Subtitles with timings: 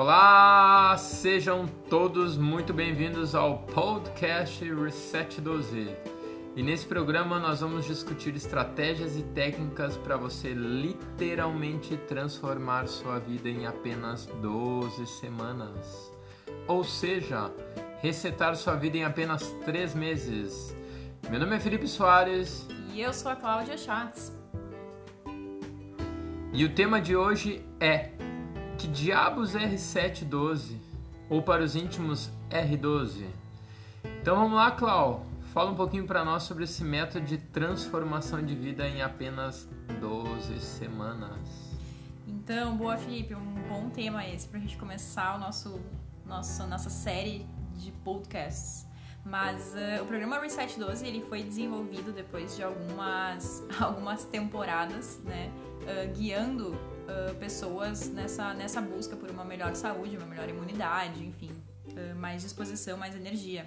[0.00, 5.88] Olá, sejam todos muito bem-vindos ao podcast Reset 12.
[6.54, 13.48] E nesse programa nós vamos discutir estratégias e técnicas para você literalmente transformar sua vida
[13.48, 16.12] em apenas 12 semanas.
[16.68, 17.50] Ou seja,
[18.00, 20.76] resetar sua vida em apenas 3 meses.
[21.28, 22.68] Meu nome é Felipe Soares.
[22.94, 24.32] E eu sou a Cláudia Schatz.
[26.52, 28.12] E o tema de hoje é
[28.78, 30.76] que diabos é R712?
[31.28, 33.26] Ou para os íntimos, R12?
[34.22, 35.26] Então vamos lá, Clau.
[35.52, 39.68] Fala um pouquinho para nós sobre esse método de transformação de vida em apenas
[40.00, 41.76] 12 semanas.
[42.26, 43.34] Então, boa, Felipe.
[43.34, 45.80] Um bom tema esse para a gente começar o nosso,
[46.24, 48.86] nosso, nossa série de podcasts.
[49.24, 55.50] Mas uh, o programa Reset 12 ele foi desenvolvido depois de algumas, algumas temporadas, né?
[55.82, 56.78] Uh, guiando
[57.08, 61.50] uh, pessoas nessa, nessa busca por uma melhor saúde, uma melhor imunidade, enfim,
[61.88, 63.66] uh, mais disposição, mais energia.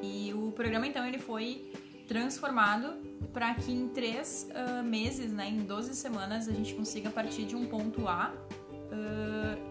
[0.00, 1.72] E o programa então ele foi
[2.08, 2.94] transformado
[3.32, 7.56] para que em três uh, meses, né, em 12 semanas, a gente consiga partir de
[7.56, 8.32] um ponto A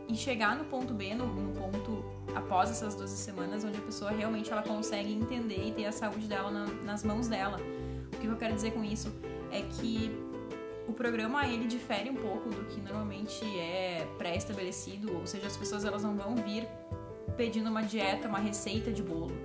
[0.08, 2.04] e chegar no ponto B, no, no, ponto
[2.36, 6.26] após essas 12 semanas, onde a pessoa realmente ela consegue entender e ter a saúde
[6.26, 7.60] dela na, nas mãos dela.
[8.12, 9.14] O que eu quero dizer com isso
[9.52, 10.12] é que
[11.02, 16.04] programa ele difere um pouco do que normalmente é pré-estabelecido, ou seja, as pessoas elas
[16.04, 16.68] não vão vir
[17.36, 19.36] pedindo uma dieta, uma receita de bolo.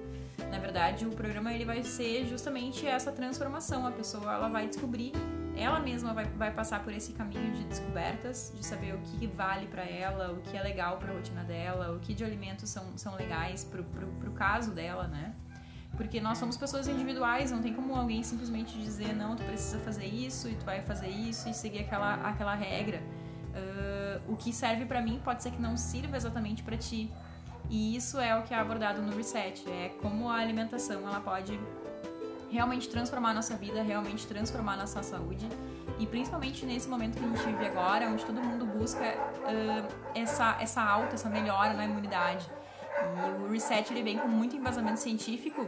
[0.51, 3.87] Na verdade, o programa ele vai ser justamente essa transformação.
[3.87, 5.13] A pessoa ela vai descobrir,
[5.57, 9.67] ela mesma vai, vai passar por esse caminho de descobertas, de saber o que vale
[9.67, 12.98] para ela, o que é legal para a rotina dela, o que de alimentos são,
[12.98, 15.35] são legais para o caso dela, né?
[15.97, 20.06] Porque nós somos pessoas individuais, não tem como alguém simplesmente dizer, não, tu precisa fazer
[20.06, 23.02] isso e tu vai fazer isso e seguir aquela, aquela regra.
[23.56, 27.11] Uh, o que serve para mim pode ser que não sirva exatamente para ti.
[27.70, 31.58] E isso é o que é abordado no Reset, é como a alimentação ela pode
[32.51, 35.48] realmente transformar a nossa vida, realmente transformar a nossa saúde.
[35.98, 40.56] E principalmente nesse momento que a gente vive agora, onde todo mundo busca uh, essa,
[40.61, 42.46] essa alta, essa melhora na imunidade.
[42.98, 45.67] E o reset ele vem com muito embasamento científico,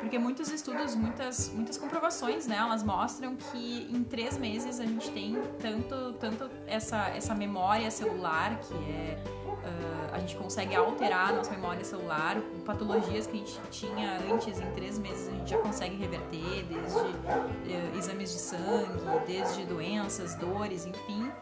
[0.00, 5.10] porque muitos estudos, muitas, muitas comprovações, né, elas mostram que em três meses a gente
[5.10, 9.18] tem tanto, tanto essa, essa memória celular, que é.
[9.56, 14.60] Uh, a gente consegue alterar a nossa memória celular, patologias que a gente tinha antes,
[14.60, 20.36] em três meses a gente já consegue reverter, desde uh, exames de sangue, desde doenças,
[20.36, 21.32] dores, enfim.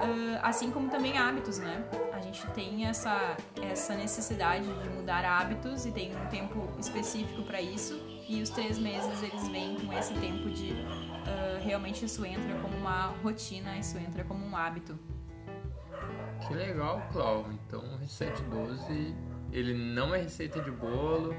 [0.00, 1.84] Uh, assim como também hábitos, né?
[2.12, 7.60] A gente tem essa, essa necessidade de mudar hábitos e tem um tempo específico para
[7.60, 8.00] isso.
[8.28, 12.76] E os três meses eles vêm com esse tempo de uh, realmente isso entra como
[12.76, 14.98] uma rotina, isso entra como um hábito.
[16.46, 17.46] Que legal, Clau.
[17.52, 19.14] Então, Reset 12
[19.52, 21.34] ele não é receita de bolo,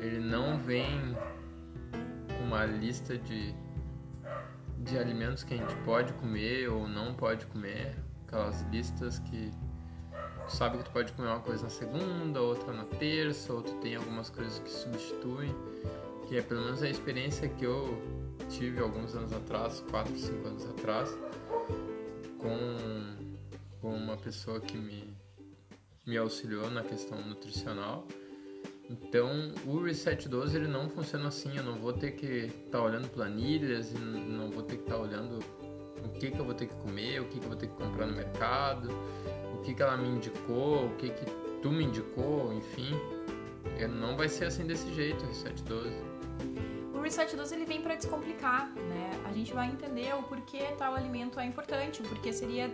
[0.00, 1.16] ele não vem
[2.36, 3.54] com uma lista de
[4.78, 7.96] de alimentos que a gente pode comer ou não pode comer,
[8.26, 9.50] aquelas listas que
[10.46, 13.74] tu sabe que tu pode comer uma coisa na segunda, outra na terça, ou tu
[13.80, 15.54] tem algumas coisas que substituem,
[16.26, 18.00] que é pelo menos a experiência que eu
[18.48, 21.18] tive alguns anos atrás, 4, 5 anos atrás,
[22.38, 23.16] com,
[23.80, 25.14] com uma pessoa que me,
[26.06, 28.06] me auxiliou na questão nutricional
[28.90, 31.54] então, o Reset 12 ele não funciona assim.
[31.56, 35.00] Eu não vou ter que estar tá olhando planilhas não vou ter que estar tá
[35.00, 35.38] olhando
[36.02, 37.74] o que, que eu vou ter que comer, o que, que eu vou ter que
[37.74, 38.88] comprar no mercado,
[39.54, 41.24] o que, que ela me indicou, o que, que
[41.60, 42.94] tu me indicou, enfim.
[44.00, 45.90] Não vai ser assim desse jeito, o Reset 12.
[46.94, 49.10] O Reset 12 ele vem para descomplicar, né?
[49.26, 52.70] A gente vai entender o porquê tal alimento é importante, o porquê seria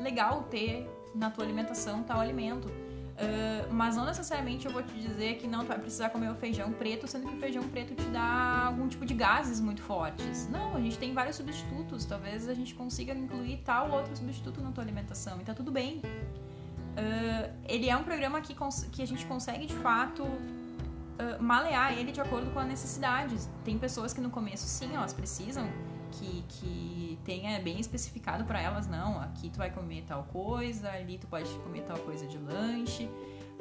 [0.00, 2.70] legal ter na tua alimentação tal alimento
[3.16, 6.34] Uh, mas não necessariamente eu vou te dizer que não tu vai precisar comer o
[6.34, 10.46] feijão preto, sendo que o feijão preto te dá algum tipo de gases muito fortes.
[10.50, 12.04] Não, a gente tem vários substitutos.
[12.04, 15.72] Talvez a gente consiga incluir tal ou outro substituto na tua alimentação e tá tudo
[15.72, 16.02] bem.
[16.04, 18.54] Uh, ele é um programa que,
[18.92, 23.48] que a gente consegue de fato uh, malear ele de acordo com as necessidades.
[23.64, 25.66] Tem pessoas que no começo sim, elas precisam
[26.12, 31.18] que, que tenha bem especificado para elas, não, aqui tu vai comer tal coisa, ali
[31.18, 33.08] tu pode comer tal coisa de lanche.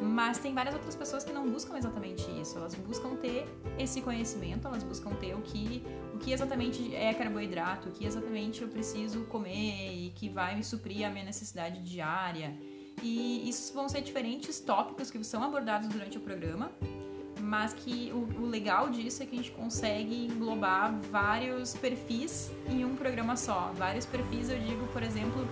[0.02, 2.58] Mas tem várias outras pessoas que não buscam exatamente isso.
[2.58, 3.48] Elas buscam ter
[3.80, 5.84] esse conhecimento, elas buscam ter o que,
[6.14, 10.64] o que exatamente é carboidrato, o que exatamente eu preciso comer e que vai me
[10.64, 12.58] suprir a minha necessidade diária.
[13.02, 16.72] E isso vão ser diferentes tópicos que são abordados durante o programa
[17.46, 22.84] mas que o, o, legal disso é que a gente consegue englobar vários perfis em
[22.84, 23.72] um programa só.
[23.76, 25.48] Vários perfis, eu digo, por exemplo,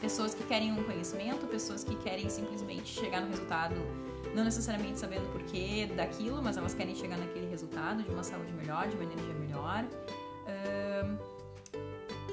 [0.00, 3.74] pessoas que querem um conhecimento, pessoas que querem simplesmente chegar no resultado,
[4.34, 8.86] não necessariamente sabendo porquê daquilo, mas elas querem chegar naquele resultado de uma saúde melhor,
[8.86, 9.86] de uma energia melhor.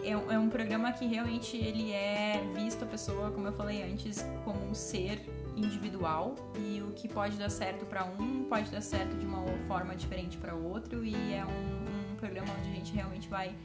[0.03, 4.25] É, é um programa que realmente ele é visto a pessoa, como eu falei antes,
[4.44, 5.21] como um ser
[5.55, 9.95] individual e o que pode dar certo para um pode dar certo de uma forma
[9.95, 13.55] diferente para outro e é um, um, programa onde a gente realmente vai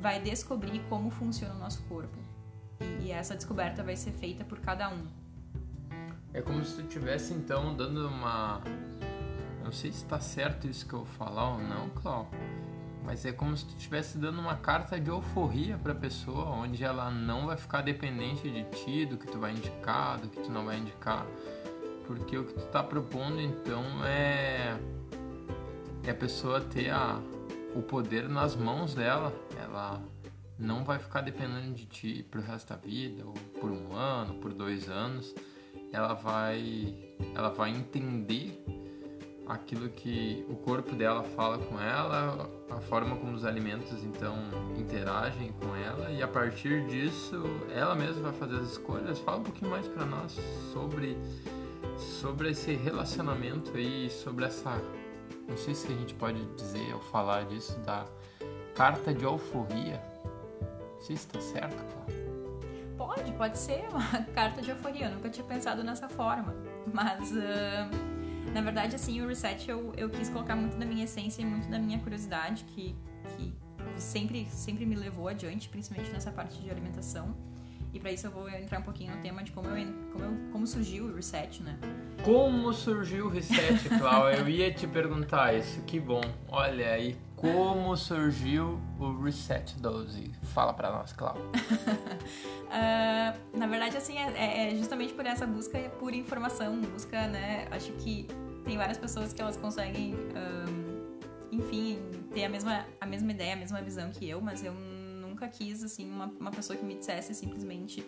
[0.00, 2.16] vai descobrir como funciona o nosso corpo
[3.00, 5.06] e, essa descoberta vai ser feita por cada um.
[6.34, 8.60] É como se tu estivesse então dando uma
[9.64, 12.65] não sei se está certo isso que eu vou falar ou não, Cláudio
[13.06, 16.82] mas é como se tu estivesse dando uma carta de euforia para a pessoa, onde
[16.82, 20.50] ela não vai ficar dependente de ti, do que tu vai indicar, do que tu
[20.50, 21.24] não vai indicar,
[22.04, 24.76] porque o que tu está propondo então é
[26.04, 27.20] é a pessoa ter a,
[27.74, 30.00] o poder nas mãos dela, ela
[30.58, 34.52] não vai ficar dependendo de ti pro resto da vida, ou por um ano, por
[34.52, 35.34] dois anos,
[35.92, 36.94] ela vai
[37.34, 38.64] ela vai entender
[39.46, 44.34] aquilo que o corpo dela fala com ela, a forma como os alimentos então
[44.76, 49.18] interagem com ela e a partir disso ela mesma vai fazer as escolhas.
[49.20, 50.36] Fala um pouquinho mais para nós
[50.72, 51.16] sobre
[51.96, 54.82] sobre esse relacionamento aí, sobre essa
[55.48, 58.04] não sei se a gente pode dizer ou falar disso da
[58.74, 60.02] carta de alforria.
[60.94, 62.16] Não sei se está certo, claro.
[62.96, 64.02] Pode, pode ser uma
[64.34, 65.06] carta de alforria.
[65.06, 66.52] Eu nunca tinha pensado nessa forma,
[66.92, 68.15] mas uh
[68.52, 71.68] na verdade, assim, o reset eu, eu quis colocar muito da minha essência e muito
[71.68, 72.94] da minha curiosidade, que,
[73.36, 73.54] que
[73.96, 77.34] sempre, sempre me levou adiante, principalmente nessa parte de alimentação.
[77.92, 80.50] E para isso eu vou entrar um pouquinho no tema de como, eu, como, eu,
[80.52, 81.78] como surgiu o reset, né?
[82.22, 84.38] Como surgiu o reset, Cláudia?
[84.38, 86.20] eu ia te perguntar isso, que bom.
[86.48, 90.30] Olha aí, como surgiu o Reset 12?
[90.54, 91.44] Fala para nós, Cláudia.
[93.66, 97.66] na verdade, assim, é, é, justamente por essa busca por informação, busca, né?
[97.72, 98.28] Acho que
[98.64, 100.14] tem várias pessoas que elas conseguem,
[101.50, 101.98] enfim,
[102.32, 105.82] ter a mesma, a mesma ideia, a mesma visão que eu, mas eu nunca quis,
[105.82, 108.04] assim, uma, uma pessoa que me dissesse simplesmente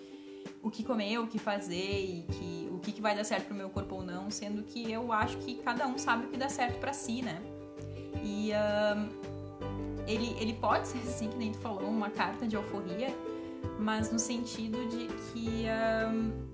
[0.62, 3.54] o que comer, o que fazer e que, o que, que vai dar certo pro
[3.54, 6.48] meu corpo ou não, sendo que eu acho que cada um sabe o que dá
[6.48, 7.42] certo para si, né?
[8.22, 8.52] E
[10.06, 13.08] ele, ele pode ser, assim, que nem tu falou, uma carta de euforia,
[13.78, 15.66] mas no sentido de que
[16.10, 16.48] um,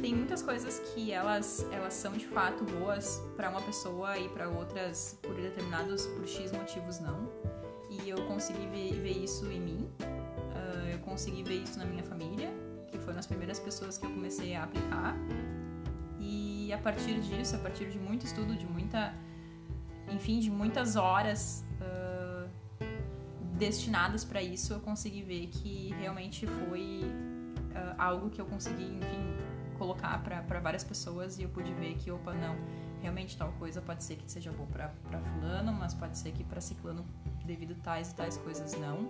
[0.00, 4.48] tem muitas coisas que elas, elas são de fato boas para uma pessoa e para
[4.48, 7.28] outras por determinados, por X motivos não.
[7.88, 12.02] E eu consegui ver, ver isso em mim, uh, eu consegui ver isso na minha
[12.02, 12.50] família,
[12.90, 15.14] que foram as primeiras pessoas que eu comecei a aplicar.
[16.18, 19.14] E a partir disso, a partir de muito estudo, de muita,
[20.10, 21.64] enfim, de muitas horas
[23.52, 29.36] destinadas para isso, eu consegui ver que realmente foi uh, algo que eu consegui, enfim,
[29.78, 32.56] colocar para várias pessoas e eu pude ver que, opa, não,
[33.00, 36.60] realmente tal coisa pode ser que seja boa para fulano, mas pode ser que para
[36.60, 37.04] ciclano,
[37.44, 39.08] devido tais e tais coisas, não.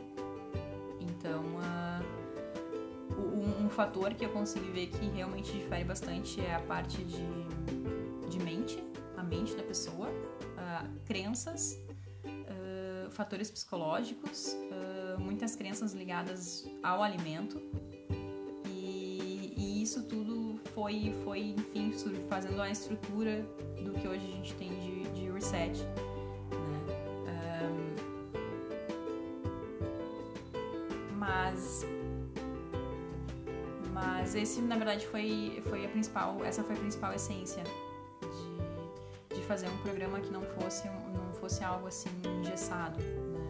[1.01, 2.23] Então, uh,
[3.19, 7.27] um, um, fator que eu consegui ver que realmente difere bastante é a parte de,
[8.31, 8.83] de mente,
[9.17, 11.79] a mente da pessoa, uh, crenças,
[13.13, 14.57] fatores psicológicos,
[15.19, 17.61] muitas crenças ligadas ao alimento,
[18.65, 21.93] e isso tudo foi, foi enfim,
[22.29, 23.45] fazendo a estrutura
[23.85, 25.83] do que hoje a gente tem de, de reset.
[27.27, 27.69] Né?
[31.13, 31.85] Um, mas
[33.93, 37.63] mas esse na verdade foi, foi a principal essa foi a principal essência
[38.23, 42.09] de, de fazer um programa que não fosse não fosse algo assim
[42.39, 43.43] engessado né?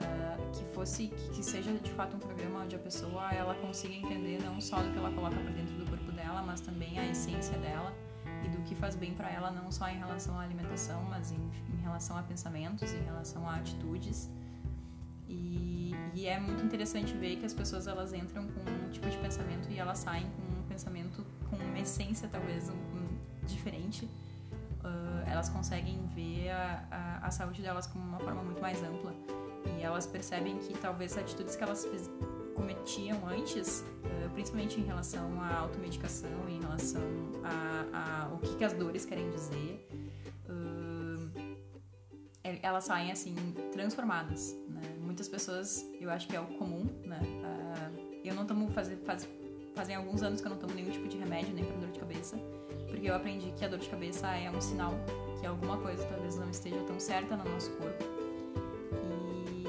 [0.00, 3.94] uh, que fosse que, que, seja de fato um programa onde a pessoa ela consiga
[3.94, 7.06] entender não só do que ela coloca para dentro do corpo dela, mas também a
[7.06, 7.94] essência dela
[8.42, 11.50] e do que faz bem para ela, não só em relação à alimentação, mas em,
[11.74, 14.30] em, relação a pensamentos, em relação a atitudes.
[15.28, 19.18] E, e, é muito interessante ver que as pessoas elas entram com um tipo de
[19.18, 23.08] pensamento e elas saem com um pensamento com uma essência talvez um, um,
[23.44, 24.08] diferente.
[24.86, 29.12] Uh, elas conseguem ver a, a, a saúde delas como uma forma muito mais ampla
[29.78, 31.86] e elas percebem que talvez atitudes que elas
[32.54, 37.02] cometiam antes, eh, principalmente em relação à automedicação, em relação
[37.44, 39.86] a, a o que, que, as dores querem dizer,
[42.44, 43.34] eh, elas saem assim
[43.72, 44.56] transformadas.
[44.68, 44.96] Né?
[45.00, 47.20] Muitas pessoas, eu acho que é o comum, né?
[48.24, 49.28] eu não tomo fazer faz,
[49.74, 52.00] fazem alguns anos que eu não tomo nenhum tipo de remédio nem para dor de
[52.00, 52.36] cabeça,
[52.88, 54.94] porque eu aprendi que a dor de cabeça é um sinal
[55.40, 58.04] que alguma coisa talvez não esteja tão certa no nosso corpo
[58.92, 59.64] e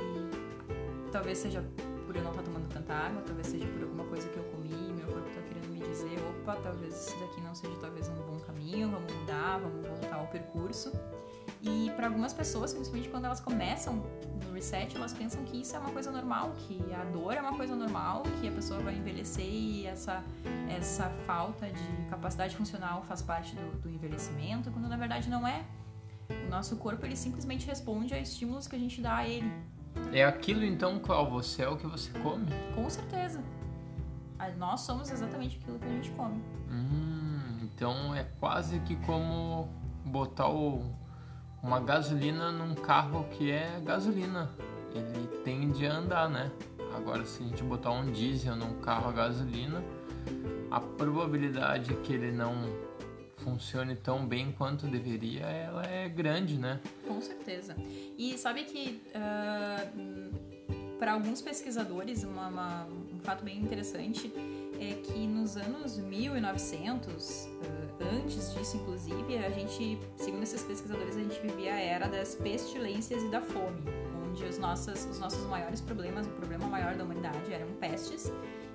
[1.11, 1.63] talvez seja
[2.05, 4.93] por eu não estar tomando tanta água, talvez seja por alguma coisa que eu comi,
[4.93, 8.39] meu corpo está querendo me dizer, opa, talvez isso daqui não seja talvez um bom
[8.39, 10.91] caminho, vamos mudar, vamos voltar ao percurso.
[11.97, 14.03] Para algumas pessoas, principalmente quando elas começam
[14.45, 17.57] no reset, elas pensam que isso é uma coisa normal, que a dor é uma
[17.57, 20.23] coisa normal, que a pessoa vai envelhecer e essa,
[20.69, 25.65] essa falta de capacidade funcional faz parte do, do envelhecimento, quando na verdade não é.
[26.29, 29.51] O nosso corpo ele simplesmente responde a estímulos que a gente dá a ele.
[30.13, 32.45] É aquilo então, qual você é o que você come?
[32.75, 33.43] Com certeza.
[34.59, 36.39] Nós somos exatamente aquilo que a gente come.
[36.69, 39.67] Hum, então é quase que como
[40.05, 40.95] botar o
[41.61, 44.51] uma gasolina num carro que é gasolina.
[44.93, 46.51] Ele tende a andar, né?
[46.95, 49.83] Agora, se a gente botar um diesel num carro a gasolina,
[50.71, 52.55] a probabilidade que ele não
[53.37, 56.79] funcione tão bem quanto deveria, ela é grande, né?
[57.07, 57.75] Com certeza.
[58.17, 59.87] E sabe que uh, ah,
[60.99, 64.31] para alguns pesquisadores, uma, uma, um fato bem interessante
[64.79, 67.47] é que nos anos 1900,
[68.15, 73.23] antes disso, inclusive, a gente, segundo esses pesquisadores, a gente vivia a era das pestilências
[73.23, 73.81] e da fome,
[74.27, 78.31] onde os nossos, os nossos maiores problemas, o problema maior da humanidade eram pestes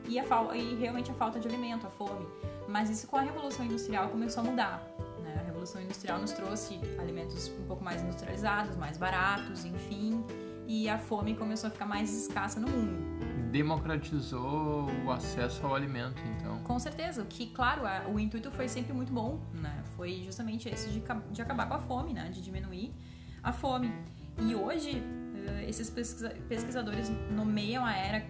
[0.09, 2.27] e, a, e realmente a falta de alimento, a fome.
[2.69, 4.83] Mas isso com a Revolução Industrial começou a mudar.
[5.23, 5.37] Né?
[5.39, 10.25] A Revolução Industrial nos trouxe alimentos um pouco mais industrializados, mais baratos, enfim,
[10.67, 13.12] e a fome começou a ficar mais escassa no mundo
[13.53, 16.59] democratizou o acesso ao alimento, então.
[16.61, 19.85] Com certeza, que claro, a, o intuito foi sempre muito bom, né?
[19.95, 22.31] Foi justamente esse de, de acabar com a fome, né?
[22.31, 22.95] De diminuir
[23.43, 23.93] a fome.
[24.39, 25.91] E hoje, uh, esses
[26.49, 28.27] pesquisadores nomeiam a era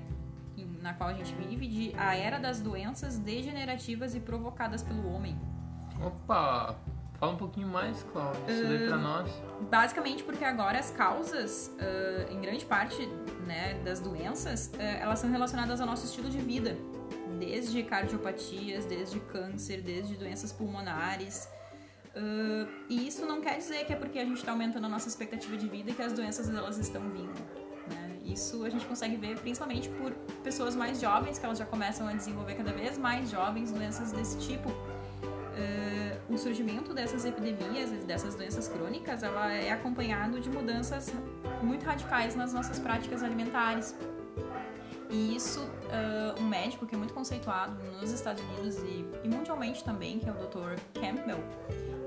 [0.82, 5.38] na qual a gente vive de a era das doenças degenerativas e provocadas pelo homem.
[6.04, 6.76] Opa!
[7.22, 9.30] Fala um pouquinho mais, Cláudio, isso daí pra nós.
[9.70, 13.06] Basicamente porque agora as causas, uh, em grande parte
[13.46, 16.76] né, das doenças, uh, elas são relacionadas ao nosso estilo de vida.
[17.38, 21.48] Desde cardiopatias, desde câncer, desde doenças pulmonares.
[22.08, 25.06] Uh, e isso não quer dizer que é porque a gente está aumentando a nossa
[25.06, 27.40] expectativa de vida e que as doenças elas estão vindo.
[27.88, 28.18] Né?
[28.24, 30.10] Isso a gente consegue ver principalmente por
[30.42, 34.40] pessoas mais jovens, que elas já começam a desenvolver cada vez mais jovens doenças desse
[34.40, 34.72] tipo
[35.52, 41.12] uh, o surgimento dessas epidemias, dessas doenças crônicas, ela é acompanhado de mudanças
[41.62, 43.94] muito radicais nas nossas práticas alimentares.
[45.10, 49.84] E isso, uh, um médico que é muito conceituado nos Estados Unidos e, e mundialmente
[49.84, 50.80] também, que é o Dr.
[50.94, 51.44] Campbell,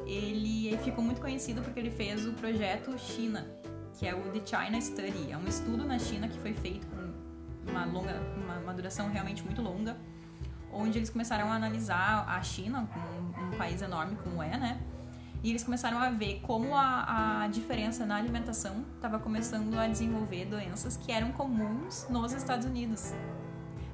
[0.08, 3.46] ele ficou muito conhecido porque ele fez o projeto China,
[3.94, 5.32] que é o The China Study.
[5.32, 9.44] É um estudo na China que foi feito com uma longa, uma, uma duração realmente
[9.44, 9.98] muito longa,
[10.72, 14.82] onde eles começaram a analisar a China, um país enorme como é, né?
[15.44, 20.46] E eles começaram a ver como a, a diferença na alimentação estava começando a desenvolver
[20.46, 23.14] doenças que eram comuns nos Estados Unidos.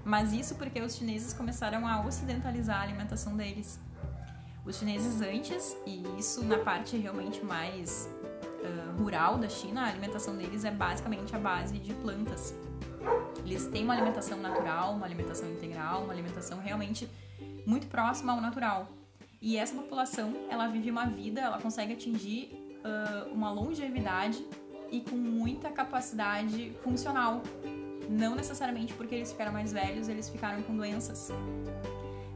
[0.06, 3.80] Mas isso porque os chineses começaram a ocidentalizar a alimentação deles.
[4.66, 8.10] Os chineses antes, e isso na parte realmente mais
[8.64, 12.54] uh, rural da China, a alimentação deles é basicamente a base de plantas.
[13.44, 17.10] Eles têm uma alimentação natural, uma alimentação integral, uma alimentação realmente
[17.66, 18.88] muito próxima ao natural.
[19.42, 22.52] E essa população, ela vive uma vida, ela consegue atingir
[22.86, 24.46] uh, uma longevidade
[24.92, 27.42] e com muita capacidade funcional.
[28.08, 31.32] Não necessariamente porque eles ficaram mais velhos, eles ficaram com doenças.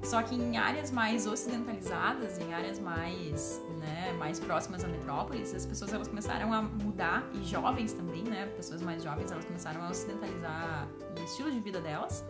[0.01, 5.65] Só que em áreas mais ocidentalizadas, em áreas mais, né, mais próximas a metrópoles, as
[5.65, 9.89] pessoas elas começaram a mudar e jovens também, né, pessoas mais jovens, elas começaram a
[9.89, 10.87] ocidentalizar
[11.19, 12.23] o estilo de vida delas.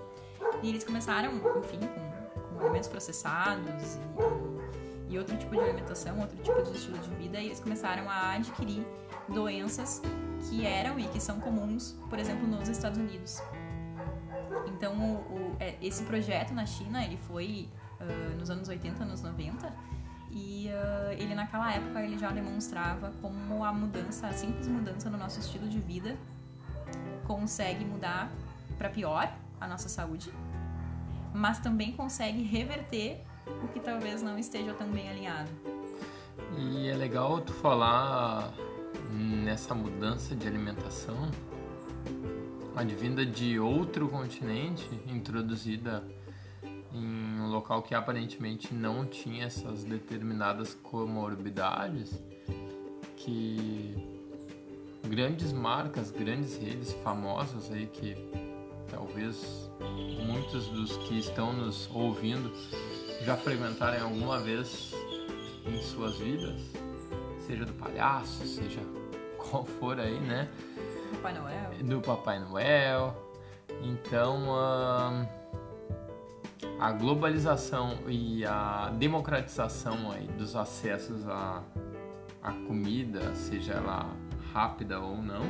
[0.62, 4.55] E eles começaram, enfim, com, com alimentos processados e,
[5.10, 8.34] e outro tipo de alimentação, outro tipo de estilo de vida, e eles começaram a
[8.34, 8.86] adquirir
[9.30, 10.02] doenças
[10.50, 13.42] que eram e que são comuns, por exemplo, nos Estados Unidos.
[14.68, 17.70] Então, o, o, é, esse projeto na China, ele foi
[18.00, 19.72] uh, nos anos 80, anos 90,
[20.32, 25.18] e uh, ele naquela época ele já demonstrava como a mudança, a simples mudança no
[25.18, 26.18] nosso estilo de vida
[27.26, 28.30] consegue mudar
[28.78, 30.32] para pior a nossa saúde,
[31.34, 33.24] mas também consegue reverter
[33.64, 35.50] o que talvez não esteja tão bem alinhado.
[36.58, 38.54] E é legal tu falar
[39.12, 41.30] nessa mudança de alimentação,
[42.76, 46.04] advinda de outro continente, introduzida
[46.94, 52.22] em um local que aparentemente não tinha essas determinadas comorbidades,
[53.18, 53.96] que
[55.08, 58.16] grandes marcas, grandes redes famosas aí que
[58.90, 59.70] talvez
[60.26, 62.52] muitos dos que estão nos ouvindo
[63.26, 64.94] já frequentarem alguma vez
[65.66, 66.62] em suas vidas,
[67.40, 68.82] seja do palhaço, seja
[69.36, 70.48] qual for aí, né?
[71.12, 71.72] Papai Noel.
[71.84, 73.16] Do Papai Noel.
[73.82, 75.28] Então, uh,
[76.80, 81.64] a globalização e a democratização aí dos acessos à,
[82.44, 84.06] à comida, seja ela
[84.54, 85.46] rápida ou não,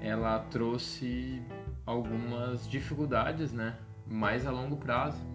[0.00, 1.42] ela trouxe
[1.84, 3.76] algumas dificuldades, né?
[4.06, 5.31] Mais a longo prazo.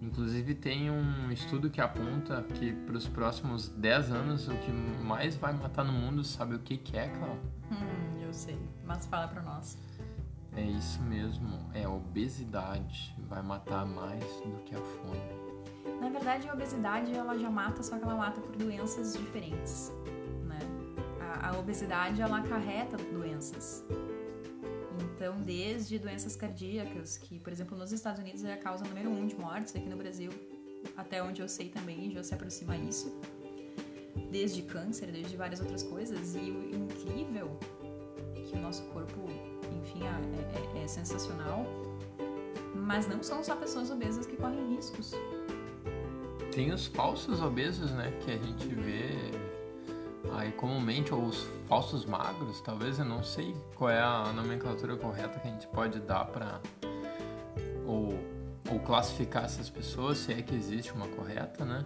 [0.00, 5.36] Inclusive tem um estudo que aponta que para os próximos 10 anos o que mais
[5.36, 7.40] vai matar no mundo, sabe o que, que é, Cláudia?
[7.72, 9.76] Hum, eu sei, mas fala para nós.
[10.56, 13.14] É isso mesmo, é a obesidade.
[13.28, 15.20] Vai matar mais do que a fome.
[16.00, 19.92] Na verdade, a obesidade ela já mata, só que ela mata por doenças diferentes.
[20.44, 20.58] Né?
[21.20, 23.84] A, a obesidade ela acarreta doenças.
[25.18, 29.26] Então, desde doenças cardíacas, que, por exemplo, nos Estados Unidos é a causa número um
[29.26, 30.30] de mortes, aqui no Brasil,
[30.96, 33.12] até onde eu sei também, já se aproxima isso.
[34.30, 36.36] Desde câncer, desde várias outras coisas.
[36.36, 37.58] E o incrível
[38.48, 39.24] que o nosso corpo,
[39.82, 41.66] enfim, é, é, é sensacional.
[42.76, 45.14] Mas não são só pessoas obesas que correm riscos.
[46.52, 48.12] Tem os falsos obesos, né?
[48.24, 49.32] Que a gente vê
[50.38, 55.38] aí comumente, ou os falsos magros, talvez eu não sei qual é a nomenclatura correta
[55.38, 56.60] que a gente pode dar para
[57.86, 58.12] ou,
[58.70, 61.84] ou classificar essas pessoas, se é que existe uma correta, né?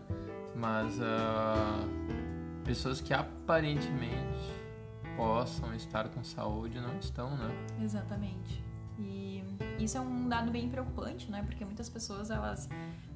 [0.55, 4.63] Mas uh, pessoas que aparentemente
[5.17, 7.51] possam estar com saúde não estão, né?
[7.81, 8.63] Exatamente.
[8.99, 9.45] E
[9.79, 11.43] isso é um dado bem preocupante, né?
[11.43, 12.69] Porque muitas pessoas, elas,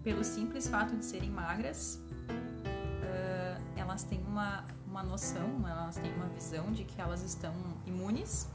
[0.03, 2.01] pelo simples fato de serem magras,
[2.31, 4.65] uh, elas têm uma,
[4.97, 7.53] uma noção, elas têm uma visão de que elas estão
[7.85, 8.49] imunes,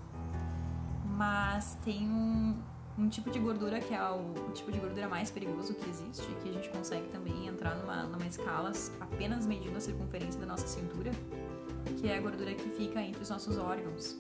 [1.06, 2.60] mas tem um,
[2.98, 6.26] um tipo de gordura que é o, o, tipo de gordura mais perigoso que existe,
[6.42, 10.66] que a gente consegue também entrar numa, numa escala apenas medindo a circunferência da nossa
[10.66, 11.12] cintura,
[12.00, 14.18] que é a gordura que fica entre os nossos órgãos.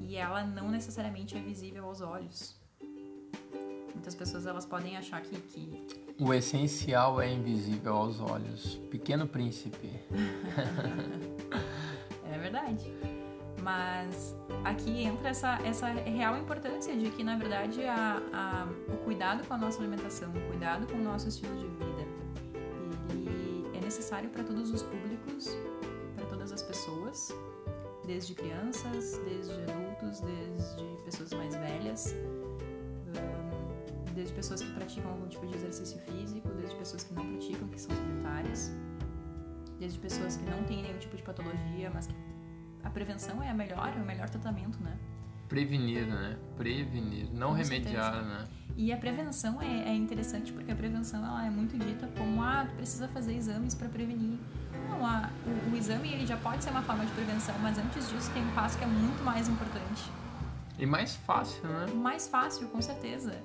[0.00, 2.59] E ela não necessariamente é visível aos olhos.
[3.94, 5.86] Muitas pessoas elas podem achar que, que...
[6.18, 8.80] o essencial é invisível aos olhos.
[8.90, 9.90] Pequeno príncipe.
[12.32, 12.92] é verdade.
[13.62, 19.46] Mas aqui entra essa, essa real importância de que, na verdade, a, a, o cuidado
[19.46, 22.06] com a nossa alimentação, o cuidado com o nosso estilo de vida,
[23.10, 25.50] ele é necessário para todos os públicos,
[26.16, 27.34] para todas as pessoas,
[28.06, 32.14] desde crianças, desde adultos, desde pessoas mais velhas
[34.20, 37.80] desde pessoas que praticam algum tipo de exercício físico, desde pessoas que não praticam, que
[37.80, 38.70] são sedentárias,
[39.78, 42.14] desde pessoas que não têm nenhum tipo de patologia, mas que
[42.82, 44.98] a prevenção é a melhor, é o melhor tratamento, né?
[45.48, 46.38] Prevenir, né?
[46.56, 48.28] Prevenir, não Com remediar, certeza.
[48.28, 48.48] né?
[48.76, 52.66] E a prevenção é, é, interessante porque a prevenção ela é muito dita como ah,
[52.68, 54.38] tu precisa fazer exames para prevenir.
[54.88, 58.08] Não, a, o, o, exame ele já pode ser uma forma de prevenção, mas antes
[58.10, 60.10] disso tem um passo que é muito mais importante.
[60.78, 61.86] E mais fácil, né?
[61.94, 63.42] Mais fácil, com certeza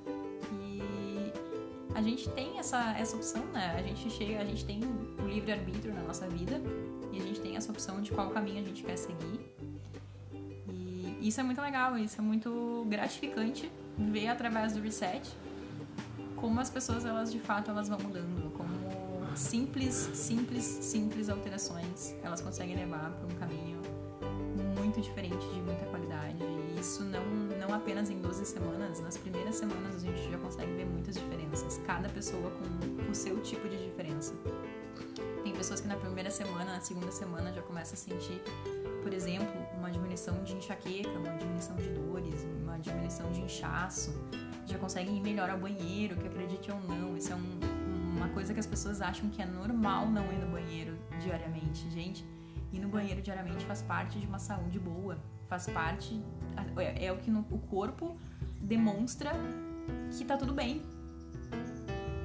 [1.95, 3.73] a gente tem essa, essa opção, né?
[3.77, 6.61] A gente chega, a gente tem o livre arbítrio na nossa vida
[7.11, 9.39] e a gente tem essa opção de qual caminho a gente quer seguir.
[10.67, 15.25] E isso é muito legal, isso é muito gratificante ver através do reset
[16.35, 22.41] como as pessoas elas de fato elas vão mudando, como simples, simples, simples alterações elas
[22.41, 23.81] conseguem levar para um caminho
[24.77, 26.37] muito diferente de muita qualidade.
[26.43, 27.23] E isso não
[27.67, 31.81] não apenas em 12 semanas, nas primeiras semanas a gente já consegue ver muitas diferenças,
[31.85, 34.33] cada pessoa com o seu tipo de diferença.
[35.43, 38.41] Tem pessoas que na primeira semana, na segunda semana já começa a sentir,
[39.01, 44.13] por exemplo, uma diminuição de enxaqueca, uma diminuição de dores, uma diminuição de inchaço,
[44.65, 47.59] já conseguem ir melhor ao banheiro, que acredite ou não, isso é um,
[48.15, 51.89] uma coisa que as pessoas acham que é normal não ir no banheiro diariamente.
[51.89, 52.25] Gente,
[52.71, 56.21] ir no banheiro diariamente faz parte de uma saúde boa, faz parte
[56.77, 58.17] é, é o que no, o corpo
[58.61, 59.31] demonstra
[60.17, 60.81] que tá tudo bem.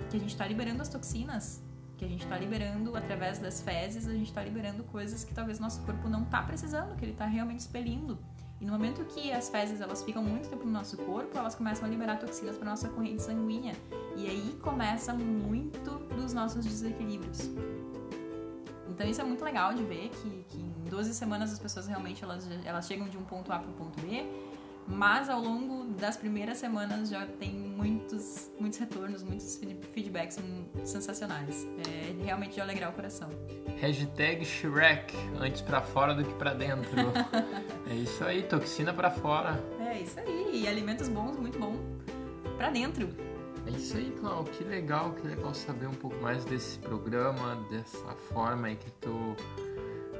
[0.08, 1.62] Que a gente tá liberando as toxinas,
[1.96, 5.60] que a gente tá liberando através das fezes, a gente tá liberando coisas que talvez
[5.60, 8.18] nosso corpo não tá precisando, que ele tá realmente expelindo.
[8.60, 11.86] E no momento que as fezes elas ficam muito tempo no nosso corpo, elas começam
[11.86, 13.74] a liberar toxinas para nossa corrente sanguínea.
[14.16, 17.48] E aí começa muito dos nossos desequilíbrios.
[19.00, 22.22] Então isso é muito legal de ver que, que em 12 semanas as pessoas realmente
[22.22, 24.26] elas, elas chegam de um ponto A para o ponto B,
[24.86, 29.58] mas ao longo das primeiras semanas já tem muitos, muitos retornos, muitos
[29.94, 30.38] feedbacks
[30.84, 31.66] sensacionais.
[31.78, 33.30] É realmente de alegrar o coração.
[33.78, 37.00] Hashtag Shrek, antes para fora do que para dentro.
[37.90, 39.64] é isso aí, toxina para fora.
[39.80, 41.74] É isso aí, e alimentos bons, muito bom
[42.58, 43.29] para dentro.
[43.66, 44.52] É isso aí, Cláudio.
[44.52, 49.36] Que legal, que legal saber um pouco mais desse programa, dessa forma aí que tu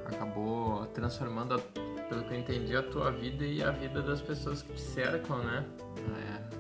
[0.07, 1.61] acabou transformando
[2.09, 5.39] pelo que eu entendi, a tua vida e a vida das pessoas que te cercam,
[5.39, 5.65] né?
[6.17, 6.51] É,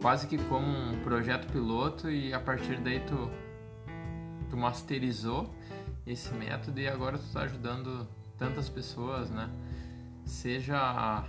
[0.00, 3.28] quase que como um projeto piloto e a partir daí tu,
[4.48, 5.52] tu masterizou
[6.06, 8.06] esse método e agora tu tá ajudando
[8.38, 9.50] tantas pessoas, né?
[10.24, 11.24] Seja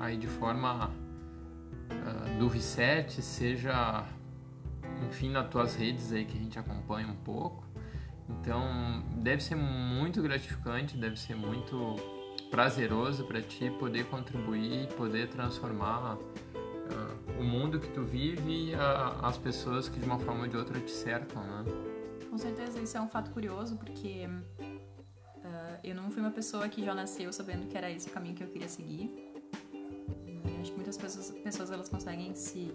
[0.00, 0.90] aí de forma
[2.38, 4.06] do reset, seja
[5.08, 7.64] enfim nas tuas redes aí que a gente acompanha um pouco.
[8.28, 11.96] Então deve ser muito gratificante, deve ser muito
[12.50, 18.78] prazeroso para ti poder contribuir, poder transformar uh, o mundo que tu vive e uh,
[19.22, 21.64] as pessoas que de uma forma ou de outra te cercam, né?
[22.30, 24.26] Com certeza isso é um fato curioso porque
[24.58, 28.34] uh, eu não fui uma pessoa que já nasceu sabendo que era esse o caminho
[28.34, 29.35] que eu queria seguir.
[30.86, 32.72] Muitas pessoas, pessoas elas conseguem se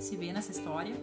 [0.00, 0.96] se ver nessa história,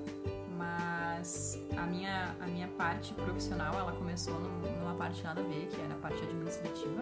[0.58, 5.80] mas a minha, a minha parte profissional ela começou numa parte nada a ver, que
[5.80, 7.02] era a parte administrativa.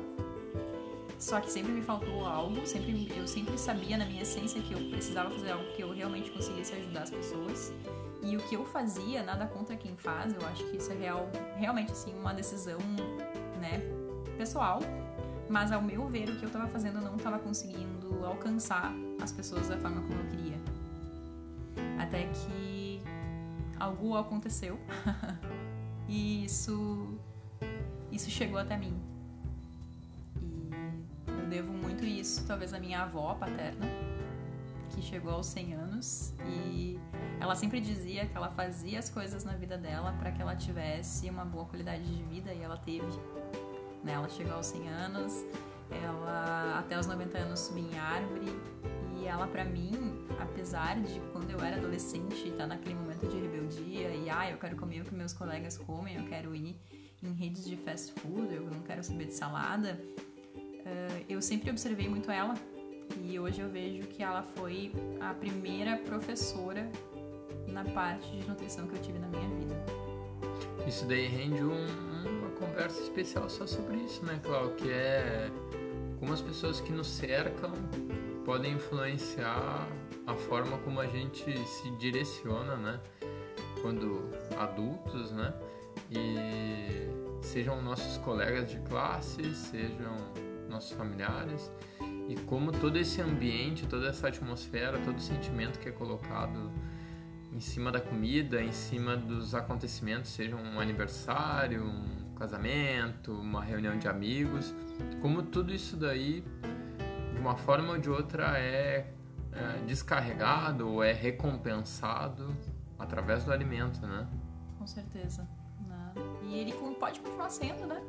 [1.18, 4.90] Só que sempre me faltou algo, sempre eu sempre sabia na minha essência que eu
[4.92, 7.74] precisava fazer algo que eu realmente conseguisse ajudar as pessoas.
[8.22, 11.28] E o que eu fazia, nada contra quem faz, eu acho que isso é real,
[11.58, 12.78] realmente assim uma decisão,
[13.60, 13.82] né,
[14.38, 14.80] pessoal.
[15.50, 19.68] Mas ao meu ver, o que eu estava fazendo não estava conseguindo alcançar as pessoas
[19.68, 20.58] da forma como eu queria.
[22.00, 23.02] Até que
[23.80, 24.80] algo aconteceu
[26.08, 27.18] e isso
[28.12, 28.98] isso chegou até mim.
[30.42, 30.70] E
[31.28, 33.86] eu devo muito isso, talvez à minha avó paterna,
[34.90, 37.00] que chegou aos 100 anos e
[37.40, 41.30] ela sempre dizia que ela fazia as coisas na vida dela para que ela tivesse
[41.30, 43.06] uma boa qualidade de vida e ela teve.
[44.06, 44.14] Né?
[44.14, 45.44] Ela chegou aos 100 anos,
[45.90, 48.46] ela até os 90 anos subia em árvore
[49.18, 53.40] e ela para mim, apesar de quando eu era adolescente estar tá naquele momento de
[53.40, 56.80] rebeldia e ah, eu quero comer o que meus colegas comem, eu quero ir
[57.24, 60.00] em redes de fast food, eu não quero saber de salada,
[60.56, 62.54] uh, eu sempre observei muito ela
[63.24, 66.88] e hoje eu vejo que ela foi a primeira professora
[67.68, 69.76] na parte de nutrição que eu tive na minha vida.
[70.88, 72.15] Isso daí rende um,
[72.56, 74.76] conversa especial só sobre isso, né, Cláudio?
[74.76, 75.50] Que é
[76.20, 77.72] como as pessoas que nos cercam
[78.44, 79.88] podem influenciar
[80.26, 83.00] a forma como a gente se direciona, né?
[83.82, 85.54] Quando adultos, né?
[86.12, 90.16] E sejam nossos colegas de classe, sejam
[90.70, 91.72] nossos familiares
[92.28, 96.72] e como todo esse ambiente, toda essa atmosfera, todo o sentimento que é colocado
[97.54, 103.98] em cima da comida, em cima dos acontecimentos, seja um aniversário, um casamento, uma reunião
[103.98, 104.74] de amigos,
[105.22, 106.44] como tudo isso daí
[107.46, 109.08] uma forma ou de outra é,
[109.52, 112.56] é descarregado ou é recompensado
[112.98, 114.28] através do alimento, né?
[114.80, 115.48] Com certeza.
[115.88, 116.14] Né?
[116.44, 118.02] E ele pode continuar sendo, né?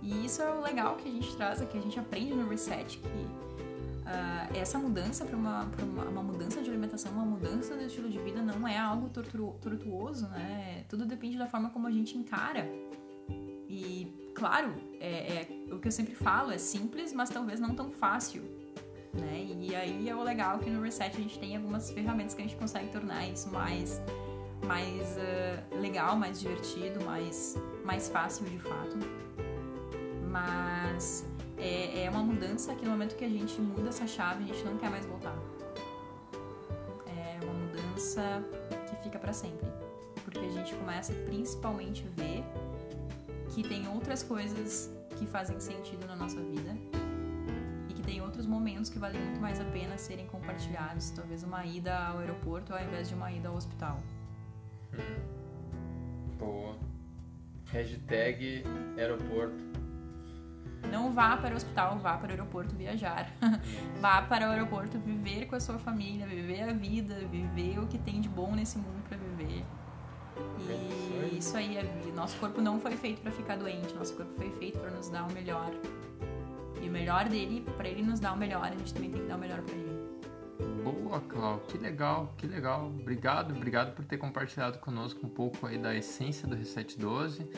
[0.00, 2.98] E isso é o legal que a gente traz, que a gente aprende no Reset,
[2.98, 8.08] que uh, essa mudança para uma, uma, uma, mudança de alimentação, uma mudança do estilo
[8.08, 10.84] de vida não é algo tortuoso, né?
[10.88, 12.66] Tudo depende da forma como a gente encara.
[14.38, 18.40] Claro, é, é, o que eu sempre falo, é simples, mas talvez não tão fácil.
[19.12, 19.48] Né?
[19.60, 22.44] E aí é o legal que no Reset a gente tem algumas ferramentas que a
[22.44, 24.00] gente consegue tornar isso mais,
[24.64, 28.96] mais uh, legal, mais divertido, mais, mais fácil de fato.
[30.30, 34.46] Mas é, é uma mudança que no momento que a gente muda essa chave, a
[34.54, 35.36] gente não quer mais voltar.
[37.08, 38.22] É uma mudança
[38.88, 39.66] que fica para sempre.
[40.22, 42.44] Porque a gente começa principalmente a ver
[43.62, 46.76] que tem outras coisas que fazem sentido na nossa vida
[47.88, 51.10] e que tem outros momentos que valem muito mais a pena serem compartilhados.
[51.10, 54.00] Talvez uma ida ao aeroporto ao invés de uma ida ao hospital.
[54.94, 56.36] Hum.
[56.38, 56.78] Boa.
[57.72, 58.62] Hashtag
[58.96, 59.66] aeroporto.
[60.92, 63.28] Não vá para o hospital, vá para o aeroporto viajar.
[64.00, 67.98] vá para o aeroporto viver com a sua família, viver a vida, viver o que
[67.98, 69.17] tem de bom nesse mundo para
[71.38, 74.78] isso aí, é, nosso corpo não foi feito para ficar doente, nosso corpo foi feito
[74.78, 75.70] para nos dar o melhor.
[76.82, 79.28] E o melhor dele, para ele nos dar o melhor, a gente também tem que
[79.28, 79.88] dar o melhor para ele.
[80.82, 82.86] Boa, Clau, que legal, que legal.
[82.86, 87.48] Obrigado, obrigado por ter compartilhado conosco um pouco aí da essência do Reset 12.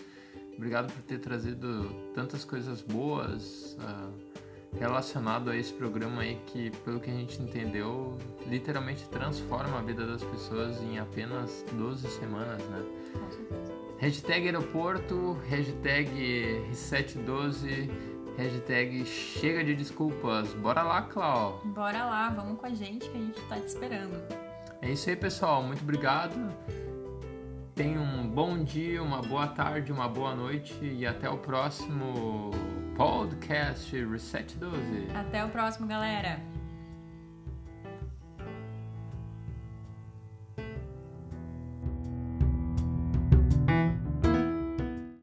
[0.56, 3.78] Obrigado por ter trazido tantas coisas boas.
[3.80, 4.30] Uh,
[4.78, 8.16] relacionado a esse programa aí que, pelo que a gente entendeu,
[8.46, 12.84] literalmente transforma a vida das pessoas em apenas 12 semanas, né?
[14.00, 16.10] Hashtag aeroporto, hashtag
[16.70, 17.90] reset12,
[18.34, 20.54] hashtag chega de desculpas.
[20.54, 21.60] Bora lá, Clau.
[21.66, 24.16] Bora lá, vamos com a gente que a gente tá te esperando.
[24.80, 25.62] É isso aí, pessoal.
[25.62, 26.34] Muito obrigado.
[27.74, 32.52] Tenha um bom dia, uma boa tarde, uma boa noite e até o próximo
[32.96, 35.08] podcast Reset 12.
[35.14, 36.59] Até o próximo, galera!